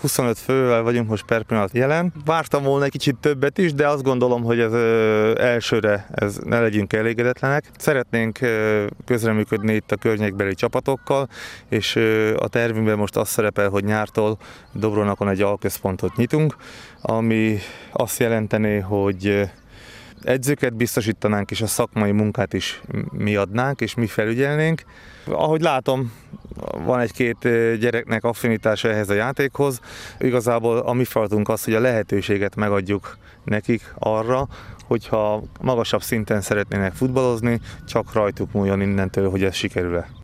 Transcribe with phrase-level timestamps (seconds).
[0.00, 2.12] 25 fővel vagyunk most per pillanat jelen.
[2.24, 4.72] Vártam volna egy kicsit többet is, de azt gondolom, hogy ez
[5.38, 7.64] elsőre ez ne legyünk elégedetlenek.
[7.78, 8.38] Szeretnénk
[9.04, 11.28] közreműködni itt a környékbeli csapatokkal,
[11.68, 11.96] és
[12.36, 14.38] a tervünkben most az szerepel, hogy nyártól
[14.72, 16.56] Dobronakon egy alközpontot nyitunk,
[17.00, 17.58] ami
[17.92, 19.50] azt jelenteni, hogy
[20.22, 22.80] edzőket biztosítanánk, és a szakmai munkát is
[23.10, 24.82] mi adnánk, és mi felügyelnénk.
[25.24, 26.12] Ahogy látom,
[26.84, 27.38] van egy-két
[27.78, 29.80] gyereknek affinitása ehhez a játékhoz.
[30.18, 34.48] Igazából a mi feladatunk az, hogy a lehetőséget megadjuk nekik arra,
[34.86, 40.17] hogyha magasabb szinten szeretnének futballozni, csak rajtuk múljon innentől, hogy ez sikerül-e.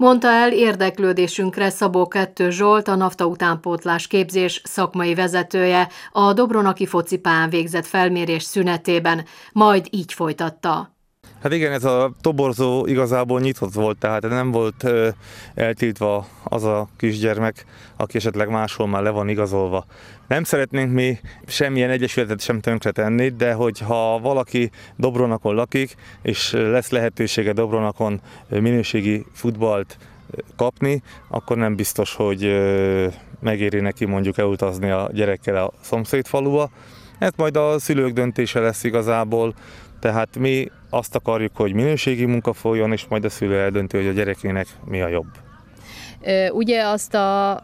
[0.00, 7.50] Mondta el érdeklődésünkre Szabó Kettő Zsolt, a NAFTA utánpótlás képzés szakmai vezetője, a Dobronaki focipán
[7.50, 10.99] végzett felmérés szünetében, majd így folytatta.
[11.42, 15.08] Hát igen, ez a toborzó igazából nyitott volt, tehát nem volt ö,
[15.54, 17.64] eltiltva az a kisgyermek,
[17.96, 19.86] aki esetleg máshol már le van igazolva.
[20.28, 27.52] Nem szeretnénk mi semmilyen egyesületet sem tönkretenni, de hogyha valaki Dobronakon lakik, és lesz lehetősége
[27.52, 29.98] Dobronakon minőségi futballt
[30.56, 32.60] kapni, akkor nem biztos, hogy
[33.40, 36.70] megéri neki mondjuk elutazni a gyerekkel a szomszéd faluba.
[37.18, 39.54] Ez majd a szülők döntése lesz igazából,
[40.00, 44.12] tehát mi azt akarjuk, hogy minőségi munka folyjon, és majd a szülő eldönti, hogy a
[44.12, 45.28] gyerekének mi a jobb.
[46.52, 47.62] Ugye azt a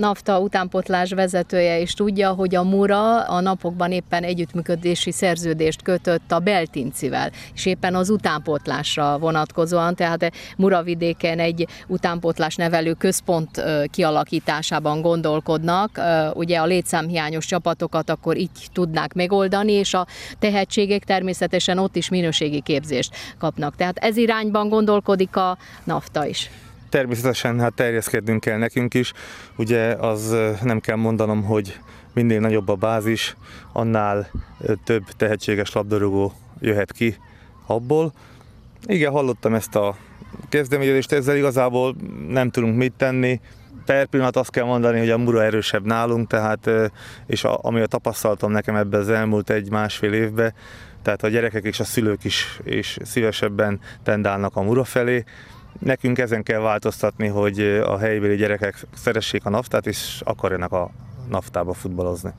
[0.00, 6.38] NAFTA utánpotlás vezetője is tudja, hogy a Mura a napokban éppen együttműködési szerződést kötött a
[6.38, 16.00] Beltincivel, és éppen az utánpotlásra vonatkozóan, tehát Muravidéken egy utánpotlás nevelő központ kialakításában gondolkodnak.
[16.34, 20.06] Ugye a létszámhiányos csapatokat akkor így tudnák megoldani, és a
[20.38, 23.76] tehetségek természetesen ott is minőségi képzést kapnak.
[23.76, 26.50] Tehát ez irányban gondolkodik a NAFTA is.
[26.90, 29.12] Természetesen hát terjeszkednünk kell nekünk is.
[29.56, 31.80] Ugye az nem kell mondanom, hogy
[32.14, 33.36] minél nagyobb a bázis,
[33.72, 34.30] annál
[34.84, 37.16] több tehetséges labdarúgó jöhet ki
[37.66, 38.12] abból.
[38.86, 39.96] Igen, hallottam ezt a
[40.48, 41.96] kezdeményezést, ezzel igazából
[42.28, 43.40] nem tudunk mit tenni.
[43.84, 46.70] Per pillanat azt kell mondani, hogy a mura erősebb nálunk, tehát,
[47.26, 50.54] és a, ami a tapasztalatom nekem ebben az elmúlt egy-másfél évben,
[51.02, 55.24] tehát a gyerekek és a szülők is és szívesebben tendálnak a mura felé.
[55.78, 60.90] Nekünk ezen kell változtatni, hogy a helybeli gyerekek szeressék a naftát, és akarjanak a
[61.28, 62.30] naftába futballozni.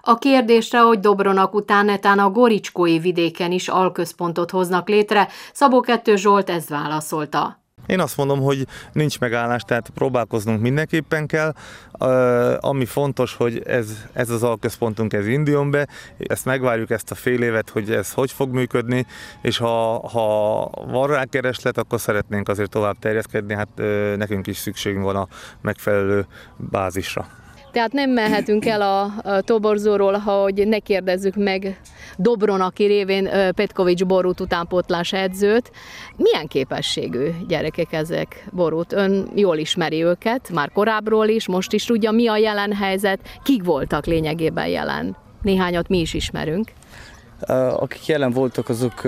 [0.00, 6.16] A kérdésre, hogy Dobronak után netán a Goricskói vidéken is alközpontot hoznak létre, Szabó Kettő
[6.16, 7.61] Zsolt ezt válaszolta.
[7.86, 11.54] Én azt mondom, hogy nincs megállás, tehát próbálkoznunk mindenképpen kell.
[12.60, 15.88] Ami fontos, hogy ez, ez az alközpontunk, ez induljon be,
[16.18, 19.06] ezt megvárjuk ezt a fél évet, hogy ez hogy fog működni,
[19.42, 23.68] és ha, ha van rá kereslet, akkor szeretnénk azért tovább terjeszkedni, hát
[24.16, 25.28] nekünk is szükségünk van a
[25.60, 26.26] megfelelő
[26.56, 27.26] bázisra.
[27.72, 31.80] Tehát nem mehetünk el a, a toborzóról, hogy ne kérdezzük meg
[32.16, 35.70] Dobron, aki révén Petkovics Borút utánpótlás edzőt.
[36.16, 38.92] Milyen képességű gyerekek ezek, Borút?
[38.92, 43.64] Ön jól ismeri őket, már korábbról is, most is tudja, mi a jelen helyzet, kik
[43.64, 45.16] voltak lényegében jelen.
[45.42, 46.72] Néhányat mi is ismerünk.
[47.76, 49.02] Akik jelen voltak, azok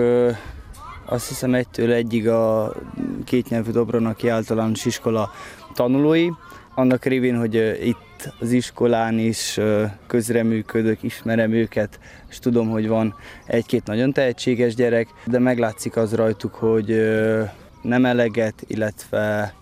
[1.07, 2.73] azt hiszem egytől egyig a
[3.25, 5.31] kétnyelvű Dobronaki általános iskola
[5.75, 6.29] tanulói,
[6.75, 9.61] annak révén, hogy itt az iskolán is
[10.07, 11.99] közreműködök, ismerem őket,
[12.31, 13.15] és tudom, hogy van
[13.47, 16.87] egy-két nagyon tehetséges gyerek, de meglátszik az rajtuk, hogy
[17.83, 19.55] nem eleget, illetve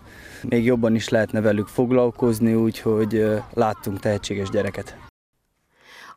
[0.49, 4.95] még jobban is lehetne velük foglalkozni, úgyhogy láttunk tehetséges gyereket.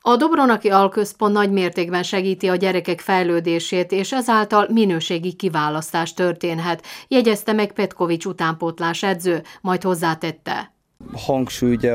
[0.00, 7.52] A Dobronaki Alközpont nagy mértékben segíti a gyerekek fejlődését, és ezáltal minőségi kiválasztás történhet, jegyezte
[7.52, 10.74] meg Petkovics utánpótlás edző, majd hozzátette
[11.12, 11.92] hangsúly ugye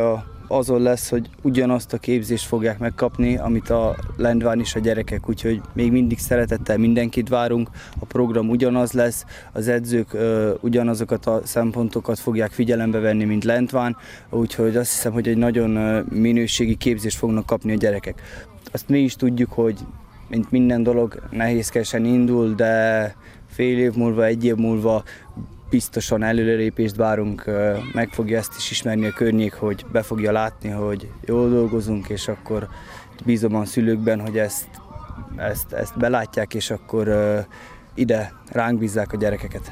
[0.51, 5.61] azon lesz, hogy ugyanazt a képzést fogják megkapni, amit a Lendván is a gyerekek, úgyhogy
[5.73, 7.69] még mindig szeretettel mindenkit várunk,
[7.99, 13.97] a program ugyanaz lesz, az edzők ö, ugyanazokat a szempontokat fogják figyelembe venni, mint Lendván,
[14.29, 15.69] úgyhogy azt hiszem, hogy egy nagyon
[16.09, 18.21] minőségi képzést fognak kapni a gyerekek.
[18.71, 19.79] Azt mi is tudjuk, hogy
[20.27, 23.15] mint minden dolog nehézkesen indul, de
[23.47, 25.03] fél év múlva, egy év múlva
[25.71, 27.45] biztosan előrelépést várunk,
[27.93, 32.27] meg fogja ezt is ismerni a környék, hogy be fogja látni, hogy jól dolgozunk, és
[32.27, 32.67] akkor
[33.25, 34.67] bízom a szülőkben, hogy ezt,
[35.37, 37.09] ezt, ezt belátják, és akkor
[37.95, 39.71] ide ránk bízzák a gyerekeket.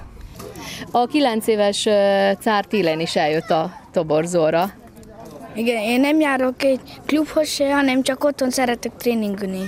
[0.92, 1.82] A kilenc éves
[2.40, 4.72] Cár Tilen is eljött a toborzóra.
[5.56, 9.64] Igen, én nem járok egy klubhoz se, hanem csak otthon szeretek tréningülni,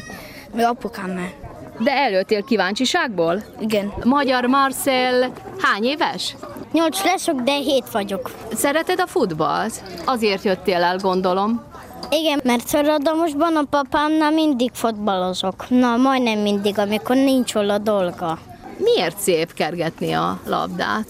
[0.56, 1.41] meg apukámmel.
[1.84, 3.44] De előttél kíváncsiságból?
[3.60, 3.94] Igen.
[4.04, 6.36] Magyar Marcel hány éves?
[6.72, 8.32] Nyolc leszok, de hét vagyok.
[8.54, 9.84] Szereted a futballt?
[10.06, 11.64] Azért jöttél el, gondolom.
[12.10, 15.70] Igen, mert Szaradomosban a papámnál mindig fotbalozok.
[15.70, 18.40] Na, majdnem mindig, amikor nincs hol a dolga.
[18.78, 21.08] Miért szép kergetni a labdát?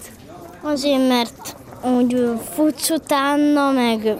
[0.62, 4.16] Azért, mert úgy futsz utána, meg,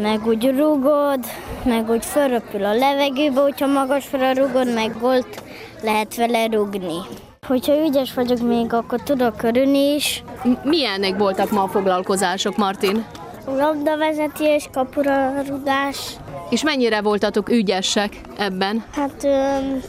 [0.00, 1.24] meg úgy rugod,
[1.64, 5.42] meg úgy fölröpül a levegőbe, hogyha magasra rugod, meg volt
[5.82, 6.98] lehet vele rugni.
[7.46, 10.24] Hogyha ügyes vagyok még, akkor tudok örülni is.
[10.62, 13.04] Milyenek voltak ma a foglalkozások, Martin?
[13.46, 16.16] Labdavezetés, kapura rugás.
[16.50, 18.84] És mennyire voltatok ügyesek ebben?
[18.92, 19.26] Hát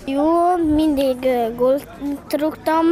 [0.06, 1.18] jó, mindig
[1.56, 1.88] gólt
[2.30, 2.86] rúgtam.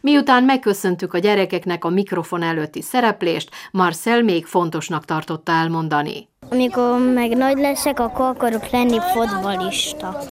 [0.00, 6.28] Miután megköszöntük a gyerekeknek a mikrofon előtti szereplést, Marcel még fontosnak tartotta elmondani.
[6.50, 10.29] Amikor meg nagy leszek, akkor akarok lenni fotbalista.